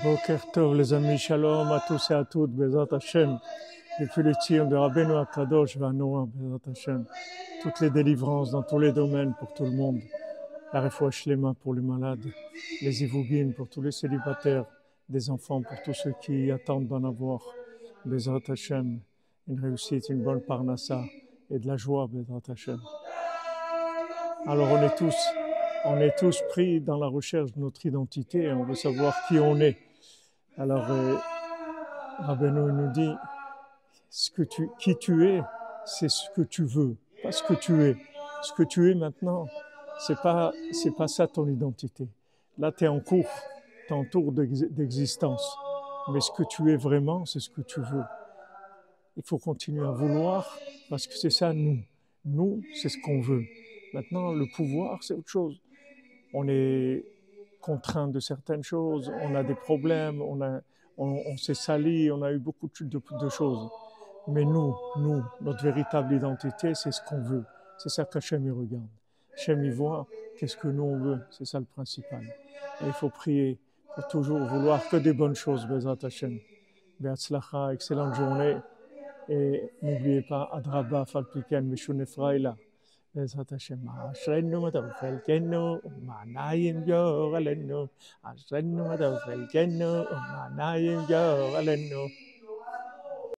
[0.00, 3.38] Boker Tov, les amis, shalom à tous et à toutes, Bezat Hashem,
[4.00, 7.04] depuis le tir de Rabbeinu Akadosh, Vanoa, Bezat Hashem,
[7.62, 10.00] toutes les délivrances dans tous les domaines pour tout le monde,
[10.72, 12.24] la refouach mains pour les malades,
[12.80, 14.64] les ivougines pour tous les célibataires,
[15.10, 17.42] des enfants pour tous ceux qui attendent d'en avoir,
[18.06, 18.98] Bezat Hashem,
[19.46, 21.04] une réussite, une bonne parnassa
[21.50, 22.80] et de la joie, Bezat Hashem.
[24.46, 25.14] Alors on est tous
[25.84, 29.38] on est tous pris dans la recherche de notre identité et on veut savoir qui
[29.38, 29.78] on est.
[30.56, 31.16] Alors, euh,
[32.50, 33.14] nous dit,
[34.10, 35.42] ce que tu, qui tu es,
[35.84, 37.96] c'est ce que tu veux, pas ce que tu es.
[38.42, 39.46] Ce que tu es maintenant,
[40.00, 42.08] c'est pas, c'est pas ça ton identité.
[42.58, 43.30] Là, tu es en cours,
[43.86, 45.56] tu en tour d'existence.
[46.12, 48.02] Mais ce que tu es vraiment, c'est ce que tu veux.
[49.16, 50.58] Il faut continuer à vouloir
[50.90, 51.78] parce que c'est ça nous.
[52.24, 53.44] Nous, c'est ce qu'on veut.
[53.94, 55.60] Maintenant, le pouvoir, c'est autre chose
[56.32, 57.04] on est
[57.60, 60.60] contraint de certaines choses, on a des problèmes, on,
[60.98, 63.70] on, s'est sali, on a eu beaucoup de, choses.
[64.28, 67.44] Mais nous, nous, notre véritable identité, c'est ce qu'on veut.
[67.78, 68.88] C'est ça qu'Hachem y regarde.
[69.34, 70.06] Hachem y voit
[70.38, 71.20] qu'est-ce que nous on veut.
[71.30, 72.22] C'est ça le principal.
[72.82, 73.58] Et il faut prier
[73.94, 76.38] pour toujours vouloir que des bonnes choses, Bezat Hachem.
[77.00, 78.56] Beatzlacha, excellente journée.
[79.28, 81.68] Et n'oubliez pas, Adraba, Falpiken,
[83.14, 87.88] بعزت هاشم عشر النوم في الجنة مع نايم جو على النوم
[88.24, 90.06] عشر النوم في الجنة
[90.56, 91.74] نايم جو على